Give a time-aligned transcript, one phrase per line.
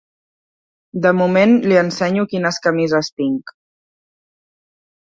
[1.07, 3.57] De moment li ensenyo quines camises tinc.